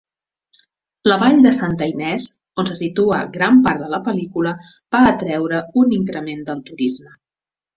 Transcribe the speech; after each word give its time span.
La 1.11 1.17
vall 1.23 1.35
de 1.45 1.51
Santa 1.57 1.87
Ynez, 1.91 2.25
on 2.63 2.69
se 2.71 2.77
situa 2.81 3.19
gran 3.37 3.61
part 3.67 3.83
de 3.83 3.91
la 3.93 4.01
pel·lícula, 4.09 4.55
va 4.97 5.05
atreure 5.13 5.63
un 5.83 5.95
increment 6.01 6.45
del 6.49 6.67
turisme. 6.73 7.17